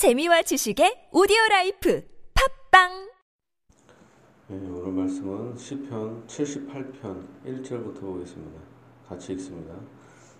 재미와 0.00 0.40
지식의 0.40 1.10
오디오 1.12 1.36
라이프 1.50 2.02
팟빵 2.32 3.10
네, 4.48 4.56
오늘 4.56 4.92
말씀은 4.92 5.54
시편 5.54 6.26
78편 6.26 7.26
1절부터 7.44 8.00
보겠습니다. 8.00 8.62
같이 9.06 9.34
읽습니다. 9.34 9.74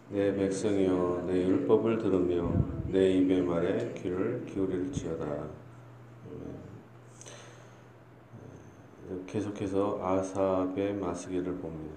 내 0.08 0.34
백성이여 0.34 1.24
내 1.26 1.44
율법을 1.44 1.98
들으며 1.98 2.50
내 2.86 3.10
입의 3.18 3.42
말에 3.42 3.92
귀를 3.98 4.46
기울일지어다. 4.46 5.26
네, 9.08 9.22
계속해서 9.27 10.00
아삽의 10.02 10.95
마스길을 10.95 11.54
봅니다. 11.58 11.96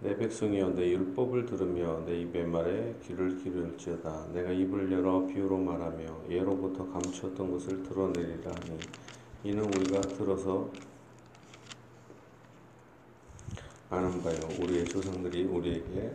내 0.00 0.16
백성이여 0.16 0.70
내 0.70 0.90
율법을 0.90 1.46
들으며 1.46 2.04
내 2.04 2.20
입의 2.20 2.46
말에 2.46 2.94
귀를 3.02 3.38
기울일지어다. 3.38 4.28
내가 4.32 4.50
입을 4.50 4.92
열어 4.92 5.26
비유로 5.26 5.56
말하며 5.58 6.24
예로부터 6.28 6.86
감추었던 6.90 7.50
것을 7.50 7.82
드러내리라 7.82 8.50
하니 8.50 8.78
이는 9.44 9.64
우리가 9.64 10.00
들어서 10.00 10.70
아는 13.88 14.22
바요. 14.22 14.38
우리의 14.60 14.84
조상들이 14.86 15.44
우리에게 15.44 16.12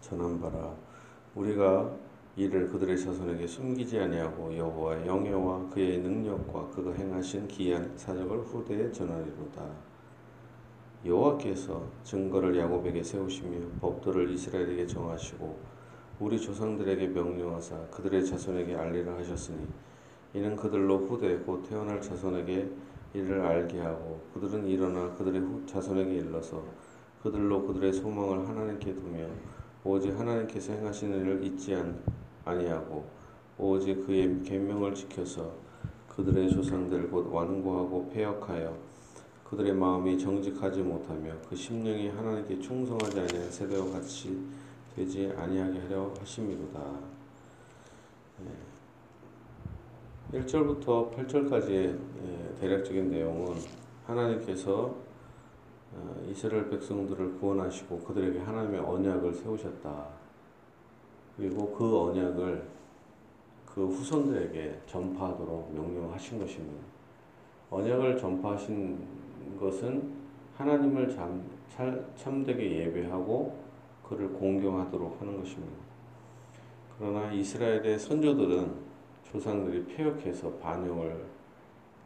전한 0.00 0.40
바라. 0.40 0.74
우리가 1.34 1.96
이를 2.36 2.68
그들의 2.68 2.98
자손에게 2.98 3.46
숨기지 3.46 3.98
아니하고 3.98 4.56
여호와의 4.56 5.06
영예와 5.06 5.68
그의 5.70 5.98
능력과 5.98 6.68
그가 6.70 6.92
행하신 6.92 7.48
기이한 7.48 7.92
사적을 7.96 8.38
후대에 8.38 8.92
전하리로다 8.92 9.89
여호와께서 11.04 11.82
증거를 12.02 12.58
야곱에게 12.58 13.02
세우시며 13.02 13.58
법도를 13.80 14.30
이스라엘에게 14.32 14.86
정하시고 14.86 15.58
우리 16.18 16.38
조상들에게 16.38 17.08
명령하사 17.08 17.86
그들의 17.86 18.26
자손에게 18.26 18.76
알리라 18.76 19.16
하셨으니 19.16 19.66
이는 20.34 20.54
그들로 20.56 20.98
후대 20.98 21.38
곧 21.38 21.62
태어날 21.62 22.02
자손에게 22.02 22.70
이를 23.14 23.40
알게 23.40 23.80
하고 23.80 24.20
그들은 24.34 24.66
일어나 24.66 25.14
그들의 25.14 25.42
자손에게 25.66 26.16
일러서 26.16 26.62
그들로 27.22 27.66
그들의 27.66 27.94
소망을 27.94 28.46
하나님께 28.46 28.94
두며 28.94 29.26
오직 29.82 30.10
하나님께서 30.18 30.74
행하시는 30.74 31.18
일을 31.18 31.44
잊지 31.44 31.82
아니하고 32.44 33.08
오직 33.56 34.06
그의 34.06 34.42
계명을 34.42 34.94
지켜서 34.94 35.50
그들의 36.08 36.50
조상들 36.50 37.10
곧 37.10 37.32
완고하고 37.32 38.10
폐역하여 38.10 38.89
그들의 39.50 39.74
마음이 39.74 40.16
정직하지 40.16 40.80
못하며 40.80 41.32
그 41.48 41.56
심령이 41.56 42.08
하나님께 42.10 42.60
충성하지 42.60 43.18
아니한 43.18 43.50
세대와 43.50 43.90
같이 43.90 44.46
되지 44.94 45.32
아니하게 45.36 45.80
하려 45.80 46.14
하심이로다. 46.20 46.80
네. 48.44 50.40
1절부터 50.40 51.12
8절까지의 51.16 51.98
예, 52.24 52.54
대략적인 52.60 53.10
내용은 53.10 53.56
하나님께서 54.06 54.94
어, 55.92 56.26
이스라엘 56.30 56.70
백성들을 56.70 57.40
구원하시고 57.40 57.98
그들에게 57.98 58.38
하나님의 58.38 58.78
언약을 58.78 59.34
세우셨다. 59.34 60.06
그리고 61.36 61.74
그 61.76 61.98
언약을 61.98 62.68
그 63.66 63.88
후손들에게 63.88 64.82
전파하도록 64.86 65.74
명령하신 65.74 66.38
것입니다. 66.38 66.84
언약을 67.70 68.16
전파하신 68.16 69.20
것은 69.58 70.12
하나님을 70.56 71.08
참, 71.08 71.44
참되게 72.16 72.86
예배하고 72.86 73.58
그를 74.02 74.28
공경하도록 74.32 75.20
하는 75.20 75.38
것입니다. 75.38 75.76
그러나 76.98 77.32
이스라엘의 77.32 77.98
선조들은 77.98 78.74
조상들이 79.24 79.86
폐역해서 79.86 80.50
반역을 80.54 81.24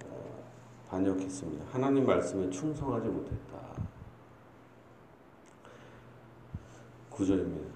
어, 0.07 0.45
반역했습니다. 0.89 1.65
하나님 1.71 2.07
말씀에 2.07 2.51
충성하지 2.51 3.09
못했다. 3.09 3.59
구절입니다. 7.11 7.75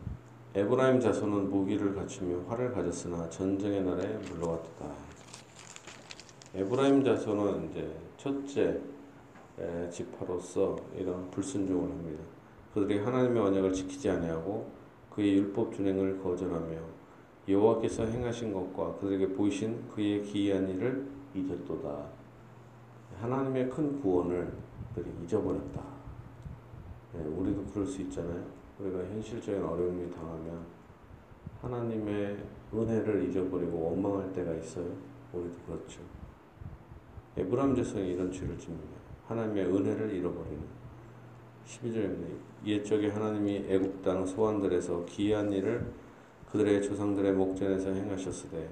에브라임 0.55 1.01
자손은 1.01 1.51
무기를 1.51 1.95
갖추며 1.95 2.45
활을 2.49 2.73
가졌으나 2.73 3.29
전쟁의 3.31 3.83
날에 3.83 4.07
물러갔다. 4.19 4.93
에브라임 6.55 7.05
자손은 7.05 7.71
이제 7.71 7.97
첫째 8.17 8.81
지파로서 9.91 10.77
이런 10.97 11.31
불순종을 11.31 11.91
합니다. 11.91 12.23
그들이 12.75 12.99
하나님의 12.99 13.43
언약을 13.43 13.73
지키지 13.73 14.11
아니하고 14.11 14.71
그의 15.11 15.35
율법 15.35 15.75
준행을 15.75 16.23
거절하며 16.23 16.77
여호와께서 17.49 18.05
행하신 18.05 18.53
것과 18.53 18.97
그들에게 18.97 19.35
보이신 19.35 19.89
그의 19.89 20.23
기이한 20.23 20.69
일을 20.69 21.09
잊었도다. 21.35 22.07
하나님의 23.21 23.71
큰 23.71 24.01
구원을 24.01 24.53
그들이 24.95 25.13
잊어버렸다. 25.25 25.83
네, 27.15 27.25
우리도 27.25 27.65
그럴 27.73 27.87
수 27.87 28.03
있잖아요. 28.03 28.45
우리가 28.79 28.99
현실적인 28.99 29.65
어려움이 29.65 30.11
당하면 30.11 30.67
하나님의 31.63 32.39
은혜를 32.73 33.29
잊어버리고 33.29 33.91
원망할 33.91 34.33
때가 34.33 34.55
있어요. 34.55 34.87
우리도 35.33 35.59
그렇죠. 35.67 36.01
에브람 37.37 37.75
자손이 37.75 38.11
이런 38.11 38.31
죄를 38.31 38.59
짓니다. 38.59 38.98
하나님의 39.29 39.67
은혜를 39.67 40.15
잃어버리는 40.15 40.59
12절입니다. 41.67 42.35
옛적에 42.65 43.09
하나님이 43.09 43.67
애굽 43.69 44.03
땅 44.03 44.25
소환들에서 44.25 45.05
기이한 45.05 45.53
일을 45.53 45.93
그들의 46.51 46.83
조상들의 46.83 47.33
목전에서 47.35 47.93
행하셨으되 47.93 48.71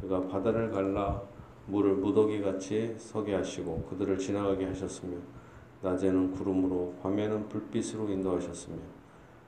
그가 0.00 0.28
바다를 0.28 0.70
갈라 0.70 1.20
물을 1.66 1.94
무더기 1.96 2.40
같이 2.40 2.94
서게 2.96 3.34
하시고 3.34 3.88
그들을 3.90 4.16
지나가게 4.16 4.66
하셨으며 4.66 5.16
낮에는 5.82 6.30
구름으로 6.32 6.94
밤에는 7.02 7.48
불빛으로 7.48 8.08
인도하셨으며 8.08 8.76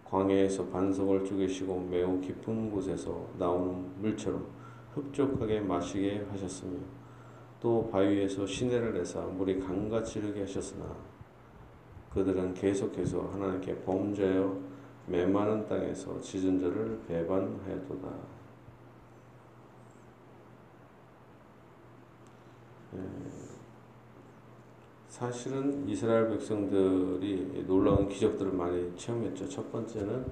광야에서 0.05 0.67
반석을 0.67 1.25
쪼개시고 1.25 1.89
매우 1.89 2.21
깊은 2.21 2.71
곳에서 2.73 3.29
나오는 3.39 3.87
물처럼 4.01 4.45
흡족하게 4.95 5.61
마시게 5.61 6.27
하셨으며 6.31 6.79
또 7.61 7.89
바위에서 7.91 8.47
시내를 8.47 8.95
내사 8.95 9.21
물이 9.21 9.59
강같이 9.61 10.21
흐르게 10.21 10.43
하셨으나 10.43 10.85
그들은 12.13 12.55
계속해서 12.55 13.21
하나님께 13.33 13.83
범죄하여 13.83 14.59
메마른 15.07 15.67
땅에서 15.67 16.21
지은 16.21 16.61
자를 16.61 17.01
배반하였도다. 17.09 18.09
예, 22.95 22.99
사실은 25.09 25.89
이스라엘 25.89 26.29
백성들이 26.29 27.65
놀라운 27.67 28.09
기적들을 28.09 28.53
많이 28.53 28.95
체험했죠. 28.97 29.49
첫 29.49 29.71
번째는 29.73 30.27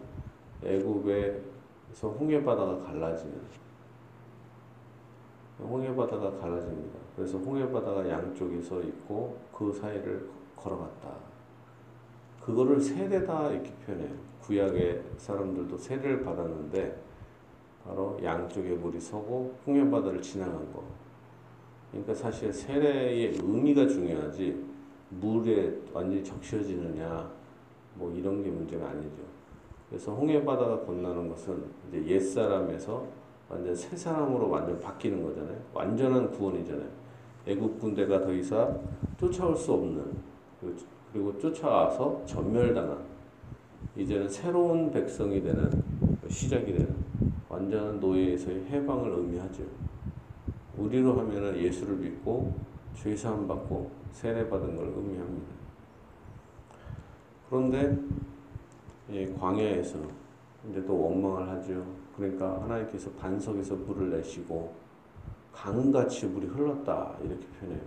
애굽에서 0.62 2.10
홍해 2.19 2.42
바다가 2.42 2.78
갈라지는 2.84 3.34
홍해 5.59 5.94
바다가 5.94 6.31
갈라집니다. 6.39 6.99
그래서 7.17 7.39
홍해 7.39 7.71
바다가 7.71 8.09
양쪽에서 8.09 8.81
있고 8.83 9.39
그 9.53 9.72
사이를 9.72 10.28
걸어갔다. 10.56 11.17
그거를 12.43 12.81
세례다 12.81 13.50
이렇게 13.50 13.72
표현해요. 13.84 14.15
구약의 14.43 15.03
사람들도 15.16 15.77
세례를 15.78 16.22
받았는데 16.22 17.03
바로 17.84 18.19
양쪽에 18.22 18.75
물이 18.75 19.00
서고 19.00 19.55
홍해 19.66 19.89
바다를 19.91 20.21
지나간 20.21 20.72
거. 20.72 20.83
그러니까 21.91 22.15
사실 22.15 22.53
세례의 22.53 23.39
의미가 23.43 23.87
중요하지 23.87 24.65
물에 25.11 25.77
완전히 25.93 26.22
적셔지느냐 26.22 27.31
뭐 27.95 28.12
이런 28.12 28.43
게 28.43 28.50
문제가 28.50 28.91
아니죠. 28.91 29.22
그래서 29.89 30.12
홍해 30.12 30.45
바다가 30.45 30.81
건너는 30.81 31.28
것은 31.28 31.65
이제 31.89 32.05
옛 32.06 32.21
사람에서 32.21 33.06
완전 33.49 33.75
새 33.75 33.97
사람으로 33.97 34.51
완전 34.51 34.79
바뀌는 34.81 35.23
거잖아요. 35.23 35.57
완전한 35.72 36.31
구원이잖아요. 36.31 36.89
애국 37.47 37.78
군대가 37.78 38.21
더 38.21 38.33
이상 38.33 38.81
쫓아올 39.19 39.57
수 39.57 39.72
없는 39.72 40.04
그리고 41.13 41.39
쫓아와서 41.39 42.22
전멸당한 42.27 42.98
이제는 43.97 44.28
새로운 44.28 44.91
백성이 44.91 45.41
되는 45.41 45.71
시작이 46.28 46.72
되는 46.72 46.95
완전한 47.48 48.01
노예에서의 48.01 48.65
해방을 48.66 49.10
의미하죠. 49.13 49.63
우리로 50.77 51.19
하면은 51.21 51.57
예수를 51.57 51.97
믿고 51.97 52.53
죄 52.95 53.16
사함 53.16 53.47
받고 53.47 53.91
세례 54.10 54.49
받은 54.49 54.77
걸 54.77 54.87
의미합니다. 54.89 55.47
그런데 57.49 57.97
광야에서 59.39 59.99
이제 60.69 60.84
또 60.84 61.01
원망을 61.01 61.49
하죠. 61.49 61.87
그러니까 62.16 62.63
하나님께서 62.63 63.10
반석에서 63.13 63.74
물을 63.77 64.10
내시고 64.10 64.74
강같이 65.53 66.27
물이 66.27 66.47
흘렀다 66.47 67.16
이렇게 67.22 67.47
표현해요. 67.47 67.83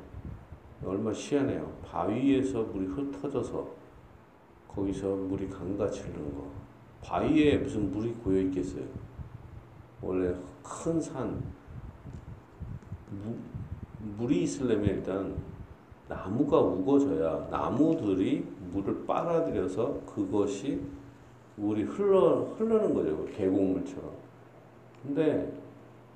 얼마 0.85 1.11
희한해요. 1.11 1.71
바위에서 1.83 2.63
물이 2.63 2.87
흩어져서 2.87 3.67
거기서 4.67 5.15
물이 5.15 5.49
강같이 5.49 6.01
흐르는 6.01 6.35
거. 6.35 6.47
바위에 7.01 7.57
무슨 7.57 7.91
물이 7.91 8.13
고여 8.23 8.39
있겠어요? 8.43 8.83
원래 10.01 10.33
큰 10.63 11.01
산, 11.01 11.41
무, 13.09 13.35
물이 14.17 14.43
있으려면 14.43 14.85
일단 14.85 15.35
나무가 16.07 16.59
우거져야 16.59 17.47
나무들이 17.49 18.47
물을 18.71 19.05
빨아들여서 19.05 20.01
그것이 20.05 20.81
물이 21.59 21.83
흘러 21.83 22.43
흐르는 22.57 22.93
거죠. 22.93 23.25
계곡물처럼. 23.35 24.11
근데 25.03 25.51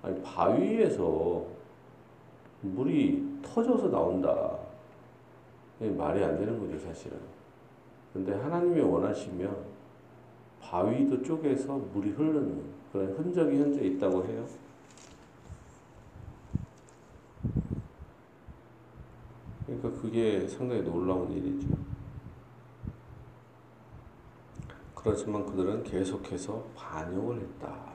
아니 0.01 0.22
바위에서 0.22 1.45
물이 2.62 3.40
터져서 3.44 3.90
나온다. 3.90 4.57
말이 5.80 6.24
안 6.24 6.38
되는 6.38 6.60
거죠, 6.60 6.80
사실은. 6.80 7.18
근데 8.13 8.34
하나님이 8.34 8.80
원하시면 8.80 9.56
바위도 10.62 11.22
쪼개서 11.24 11.78
물이 11.94 12.12
흐르는 12.12 12.63
그런 12.92 13.07
흔적이 13.13 13.60
현재 13.60 13.81
있다고 13.81 14.24
해요. 14.25 14.46
그러니까 19.66 20.01
그게 20.01 20.48
상당히 20.48 20.81
놀라운 20.84 21.30
일이죠. 21.31 21.68
그렇지만 25.03 25.45
그들은 25.45 25.83
계속해서 25.83 26.63
반역을 26.75 27.41
했다. 27.41 27.94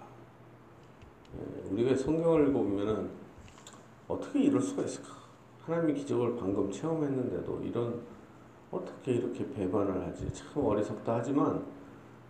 예, 1.36 1.68
우리가 1.70 1.96
성경을 1.96 2.48
읽어보면은 2.48 3.10
어떻게 4.06 4.40
이럴 4.40 4.60
수가 4.60 4.82
있을까? 4.82 5.08
하나님의 5.64 5.94
기적을 5.96 6.36
방금 6.36 6.70
체험했는데도 6.70 7.62
이런 7.62 8.00
어떻게 8.70 9.12
이렇게 9.12 9.48
배반을 9.50 10.06
하지? 10.06 10.30
참 10.32 10.64
어리석다 10.64 11.16
하지만 11.16 11.64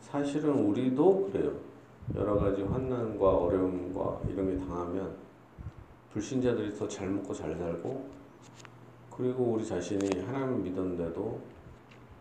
사실은 0.00 0.50
우리도 0.66 1.30
그래요. 1.32 1.52
여러 2.14 2.36
가지 2.36 2.62
환난과 2.62 3.28
어려움과 3.36 4.20
이런 4.28 4.46
게 4.48 4.66
당하면 4.66 5.16
불신자들이 6.12 6.74
더 6.76 6.88
잘 6.88 7.08
먹고 7.10 7.34
잘 7.34 7.54
살고 7.56 8.08
그리고 9.14 9.44
우리 9.44 9.66
자신이 9.66 10.20
하나님을 10.24 10.58
믿었는데도 10.60 11.40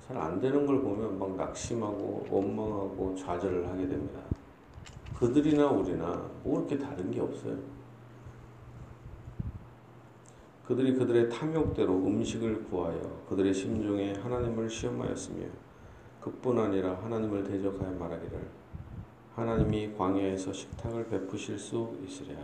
잘 0.08 0.18
안 0.18 0.40
되는 0.40 0.66
걸 0.66 0.82
보면 0.82 1.20
막 1.20 1.36
낙심하고 1.36 2.28
원망하고 2.30 3.14
좌절을 3.16 3.68
하게 3.68 3.88
됩니다. 3.88 4.22
그들이나 5.20 5.68
우리나 5.68 6.30
뭐 6.44 6.60
이렇게 6.60 6.78
다른 6.78 7.12
게 7.12 7.20
없어요. 7.20 7.58
그들이 10.66 10.94
그들의 10.94 11.30
탐욕대로 11.30 11.94
음식을 11.94 12.66
구하여 12.66 13.00
그들의 13.30 13.54
심중에 13.54 14.14
하나님을 14.14 14.70
시험하였으며 14.70 15.46
그뿐 16.22 16.60
아니라 16.60 16.96
하나님을 16.96 17.44
대적하여 17.44 17.92
말하기를 17.92 18.48
하나님이 19.36 19.94
광야에서 19.98 20.52
식탁을 20.52 21.08
베푸실 21.08 21.58
수 21.58 21.98
있으랴 22.06 22.38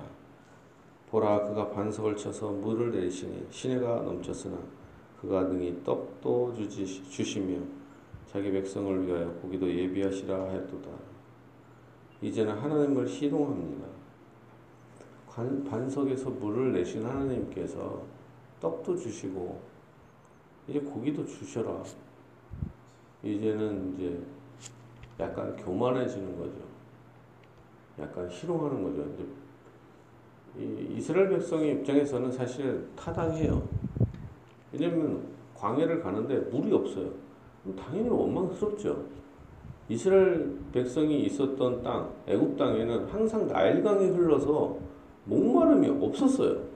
보라 1.10 1.44
그가 1.44 1.70
반석을 1.72 2.16
쳐서 2.16 2.50
물을 2.50 2.92
내리시니 2.92 3.48
시내가 3.50 4.02
넘쳤으나 4.02 4.58
그가 5.24 5.44
능히 5.44 5.84
떡도 5.84 6.54
주지, 6.54 6.86
주시며 7.10 7.60
자기 8.28 8.52
백성을 8.52 9.08
위하여 9.08 9.32
고기도 9.42 9.68
예비하시라 9.68 10.50
하였도다 10.50 10.90
이제는 12.22 12.54
하나님을 12.54 13.08
희롱합니다 13.08 13.88
반석에서 15.36 16.30
물을 16.30 16.74
내신 16.74 17.04
하나님께서 17.04 18.04
떡도 18.60 18.96
주시고 18.96 19.60
이제 20.68 20.80
고기도 20.80 21.26
주셔라. 21.26 21.84
이제는 23.24 23.94
이제 23.94 24.20
약간 25.20 25.56
교만해지는 25.56 26.38
거죠. 26.38 26.60
약간 28.00 28.30
희롱하는 28.30 28.84
거죠. 28.84 29.10
이제 29.14 29.28
이 30.64 30.98
이스라엘 30.98 31.30
백성의 31.30 31.78
입장에서는 31.78 32.32
사실 32.32 32.88
타당해요. 32.96 33.68
왜냐면 34.74 35.22
광야를 35.56 36.02
가는데 36.02 36.38
물이 36.52 36.74
없어요. 36.74 37.10
당연히 37.78 38.10
원망스럽죠. 38.10 39.06
이스라엘 39.88 40.58
백성이 40.72 41.26
있었던 41.26 41.84
땅, 41.84 42.10
애굽 42.28 42.58
땅에는 42.58 43.06
항상 43.06 43.48
나일강이 43.48 44.08
흘러서 44.10 44.78
목마름이 45.26 45.88
없었어요. 46.04 46.74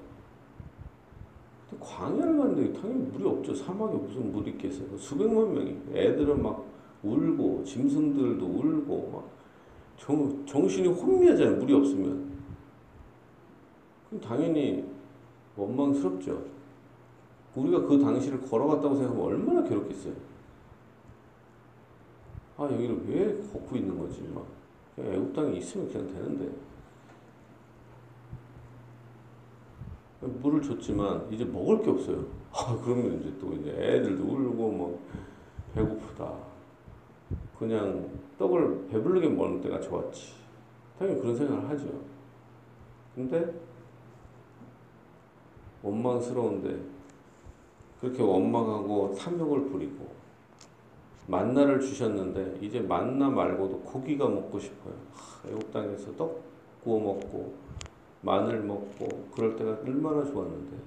광야를 1.80 2.38
갔는데 2.38 2.80
당연히 2.80 3.02
물이 3.12 3.26
없죠. 3.26 3.54
사막에 3.54 3.96
무슨 3.98 4.32
물이 4.32 4.52
있겠어요. 4.52 4.98
수백만 4.98 5.54
명이. 5.54 5.76
애들은 5.94 6.42
막 6.42 6.66
울고, 7.04 7.64
짐승들도 7.64 8.46
울고, 8.46 9.10
막 9.14 9.30
정, 9.98 10.46
정신이 10.46 10.88
혼미하잖아요. 10.88 11.58
물이 11.58 11.74
없으면. 11.74 12.38
당연히 14.22 14.86
원망스럽죠. 15.56 16.57
우리가 17.58 17.88
그 17.88 18.00
당시를 18.00 18.42
걸어갔다고 18.42 18.96
생각하면 18.96 19.26
얼마나 19.26 19.64
괴롭겠어요. 19.68 20.14
아, 22.58 22.64
여기를 22.66 23.08
왜 23.08 23.42
걷고 23.52 23.76
있는 23.76 23.98
거지? 23.98 24.22
막. 24.34 24.46
애국 25.00 25.34
땅에 25.34 25.58
있으면 25.58 25.92
그냥 25.92 26.08
되는데. 26.08 26.52
물을 30.22 30.62
줬지만 30.62 31.32
이제 31.32 31.46
먹을 31.46 31.82
게 31.82 31.90
없어요. 31.90 32.26
아, 32.52 32.80
그러면 32.84 33.20
이제 33.20 33.34
또 33.40 33.54
이제 33.54 33.72
애들도 33.72 34.24
울고 34.24 34.72
뭐 34.72 35.00
배고프다. 35.74 36.34
그냥 37.58 38.10
떡을 38.38 38.88
배부르게 38.88 39.30
먹는 39.30 39.62
때가 39.62 39.80
좋았지. 39.80 40.34
당연히 40.98 41.20
그런 41.20 41.36
생각을 41.36 41.70
하죠. 41.70 41.88
근데 43.16 43.54
원망스러운데 45.82 46.97
그렇게 48.00 48.22
원망하고 48.22 49.16
탐욕을 49.16 49.66
부리고 49.70 50.08
만나를 51.28 51.82
주셨는데 51.82 52.60
이제 52.62 52.80
만나 52.80 53.30
말고도 53.30 53.82
고기가 53.82 54.28
먹고 54.30 54.60
싶어요. 54.60 54.94
애국 55.48 55.72
땅에서 55.72 56.16
떡 56.16 56.42
구워 56.84 57.14
먹고 57.14 57.54
마늘 58.22 58.62
먹고 58.64 59.28
그럴 59.36 59.56
때가 59.56 59.80
얼마나 59.84 60.24
좋았는데 60.24 60.78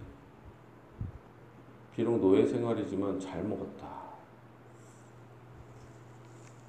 비록 1.95 2.19
노예 2.21 2.47
생활이지만 2.47 3.21
잘 3.21 3.43
먹었다. 3.45 4.01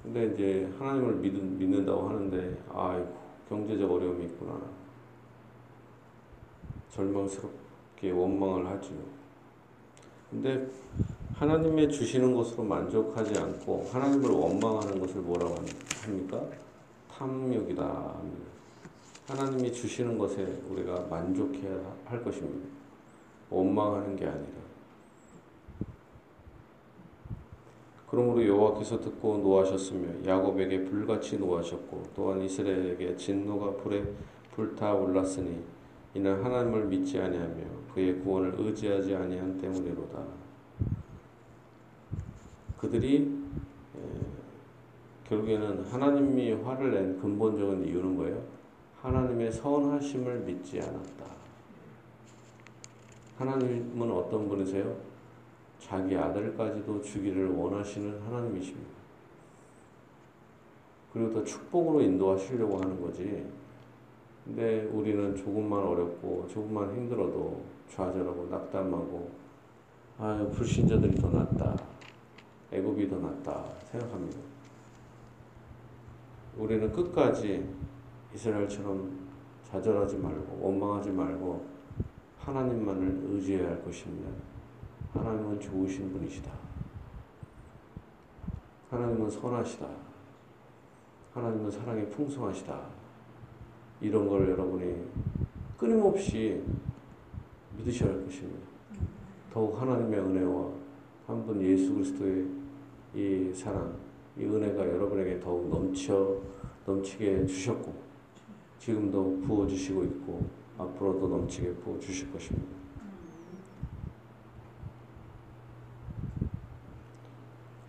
근데 0.02 0.26
이제 0.26 0.72
하나님을 0.78 1.14
믿는, 1.14 1.58
믿는다고 1.58 2.08
하는데 2.08 2.62
아이고 2.74 3.16
경제적 3.48 3.90
어려움이 3.90 4.24
있구나. 4.24 4.60
절망스럽게 6.90 8.10
원망을 8.10 8.66
하죠. 8.66 8.90
근데 10.32 10.66
하나님의 11.34 11.90
주시는 11.90 12.34
것으로 12.34 12.64
만족하지 12.64 13.38
않고 13.38 13.90
하나님을 13.92 14.30
원망하는 14.30 14.98
것을 14.98 15.20
뭐라고 15.20 15.56
합니까? 16.02 16.42
탐욕이다. 17.10 18.14
하나님이 19.28 19.72
주시는 19.72 20.16
것에 20.16 20.42
우리가 20.70 21.06
만족해야 21.10 21.78
할 22.06 22.24
것입니다. 22.24 22.66
원망하는 23.50 24.16
게 24.16 24.24
아니라. 24.24 24.62
그러므로 28.08 28.46
여호와께서 28.46 29.00
듣고 29.00 29.38
노하셨으며 29.38 30.26
야곱에게 30.26 30.84
불같이 30.84 31.38
노하셨고 31.38 32.04
또한 32.14 32.40
이스라엘에게 32.40 33.16
진노가 33.16 33.82
불에 33.82 34.02
불타 34.54 34.94
올랐으니 34.94 35.62
이는 36.14 36.42
하나님을 36.44 36.86
믿지 36.86 37.18
아니하며 37.18 37.64
그의 37.94 38.20
구원을 38.20 38.54
의지하지 38.58 39.14
아니한 39.14 39.58
때문이로다. 39.58 40.22
그들이 42.78 43.42
결국에는 45.28 45.84
하나님이 45.84 46.52
화를 46.52 46.92
낸 46.92 47.20
근본적인 47.20 47.86
이유는 47.86 48.16
뭐예요? 48.16 48.42
하나님의 49.00 49.50
선하심을 49.52 50.40
믿지 50.40 50.80
않았다. 50.80 51.24
하나님은 53.38 54.10
어떤 54.10 54.48
분이세요? 54.48 54.94
자기 55.80 56.16
아들까지도 56.16 57.02
주기를 57.02 57.50
원하시는 57.50 58.20
하나님이십니다. 58.22 58.90
그리고 61.12 61.32
더 61.32 61.44
축복으로 61.44 62.00
인도하시려고 62.02 62.78
하는 62.78 63.00
거지. 63.00 63.44
근데 64.44 64.84
우리는 64.92 65.36
조금만 65.36 65.80
어렵고 65.80 66.46
조금만 66.48 66.92
힘들어도 66.94 67.62
좌절하고 67.88 68.48
낙담하고 68.50 69.30
아 70.18 70.46
불신자들이 70.52 71.14
더 71.16 71.30
낫다. 71.30 71.76
애굽이 72.72 73.08
더 73.08 73.18
낫다 73.18 73.64
생각합니다. 73.90 74.38
우리는 76.56 76.92
끝까지 76.92 77.68
이스라엘처럼 78.34 79.10
좌절하지 79.64 80.16
말고 80.18 80.58
원망하지 80.60 81.10
말고 81.10 81.64
하나님만을 82.38 83.20
의지해야 83.24 83.70
할 83.70 83.84
것입니다. 83.84 84.30
하나님은 85.12 85.60
좋으신 85.60 86.12
분이시다. 86.12 86.50
하나님은 88.90 89.30
선하시다. 89.30 89.86
하나님은 91.34 91.70
사랑이 91.70 92.08
풍성하시다. 92.10 93.01
이런 94.02 94.28
걸 94.28 94.50
여러분이 94.50 94.94
끊임없이 95.78 96.60
믿으셔야 97.78 98.10
할 98.12 98.24
것입니다. 98.24 98.60
더욱 99.52 99.80
하나님의 99.80 100.18
은혜와 100.20 100.70
한 101.26 101.46
분 101.46 101.62
예수 101.62 101.94
그리스도의 101.94 102.46
이 103.14 103.52
사랑, 103.54 103.94
이 104.36 104.44
은혜가 104.44 104.86
여러분에게 104.86 105.38
더욱 105.40 105.68
넘쳐 105.68 106.36
넘치게 106.84 107.46
주셨고 107.46 107.94
지금도 108.78 109.40
부어 109.42 109.66
주시고 109.66 110.04
있고 110.04 110.44
앞으로도 110.78 111.28
넘치게 111.28 111.74
부어 111.74 111.98
주실 112.00 112.30
것입니다. 112.32 112.66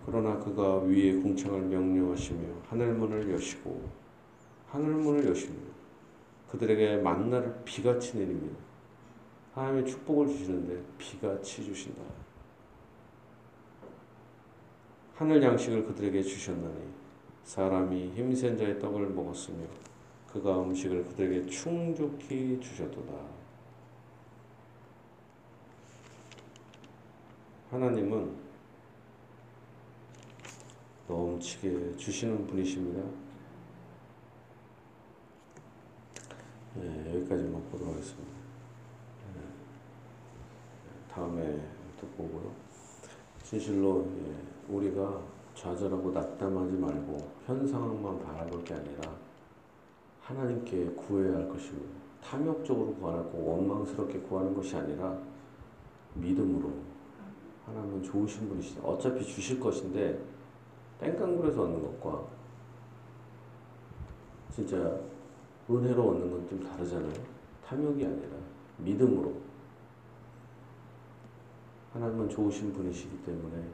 그러나 0.06 0.38
그가 0.38 0.78
위에 0.80 1.16
궁창을 1.16 1.62
명령하시며 1.62 2.40
하늘문을 2.70 3.32
여시고 3.34 3.90
하늘문을 4.68 5.28
여십니다. 5.28 5.74
그들에게 6.54 6.98
만나를 6.98 7.62
비같이 7.66 8.16
내립니다. 8.16 8.56
하나님의 9.56 9.88
축복을 9.88 10.28
주시는데 10.28 10.84
비같이 11.00 11.64
주신다. 11.64 12.04
하늘 15.16 15.42
양식을 15.42 15.86
그들에게 15.88 16.22
주셨나니 16.22 16.94
사람이 17.44 18.12
힘센 18.14 18.56
자의 18.56 18.80
떡을 18.80 19.10
먹었으며 19.10 19.66
그가 20.32 20.62
음식을 20.62 21.06
그들에게 21.06 21.48
충족히 21.48 22.60
주셨도다. 22.62 23.14
하나님은 27.72 28.32
넘치게 31.08 31.98
주시는 31.98 32.46
분이십니다. 32.46 33.33
네, 36.76 37.16
여기까지만 37.16 37.62
보도록 37.70 37.94
하겠습니다. 37.94 38.32
네, 39.36 39.42
다음에 41.14 41.68
또 42.00 42.08
보고요. 42.18 42.52
진실로 43.44 44.08
예, 44.18 44.74
우리가 44.74 45.22
좌절하고 45.54 46.12
낙담하지 46.12 46.74
말고 46.74 47.30
현 47.46 47.68
상황만 47.68 48.20
바라볼 48.24 48.64
게 48.64 48.74
아니라 48.74 49.12
하나님께 50.22 50.86
구해야 50.92 51.36
할 51.36 51.48
것입니다. 51.48 51.94
탐욕적으로 52.24 52.96
구하고 52.96 53.44
원망스럽게 53.44 54.20
구하는 54.22 54.54
것이 54.56 54.76
아니라 54.76 55.18
믿음으로 56.16 56.72
하나님은 57.66 58.02
좋으신 58.02 58.50
분이시다. 58.50 58.82
어차피 58.84 59.24
주실 59.24 59.60
것인데 59.60 60.20
땡깡굴에서 61.00 61.64
얻는 61.64 61.82
것과 61.84 62.24
진짜 64.52 65.00
은혜로 65.70 66.10
얻는 66.10 66.32
건 66.32 66.48
좀 66.48 66.64
다르잖아요. 66.64 67.14
탐욕이 67.66 68.06
아니라 68.06 68.38
믿음으로 68.78 69.34
하나님은 71.94 72.30
좋으신 72.30 72.74
분이시기 72.74 73.24
때문에 73.24 73.68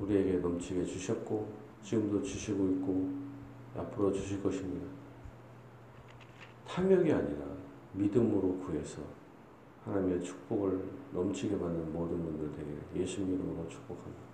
우리에게 0.00 0.38
넘치게 0.38 0.84
주셨고 0.84 1.48
지금도 1.82 2.22
주시고 2.22 2.68
있고 2.70 3.10
앞으로 3.76 4.12
주실 4.12 4.42
것입니다. 4.42 4.86
탐욕이 6.66 7.12
아니라 7.12 7.46
믿음으로 7.92 8.58
구해서 8.58 9.00
하나님의 9.84 10.22
축복을 10.22 10.82
넘치게 11.12 11.58
받는 11.58 11.92
모든 11.92 12.22
분들 12.22 12.52
되게 12.52 13.02
예수님 13.02 13.34
이름으로 13.34 13.68
축복합니다. 13.68 14.25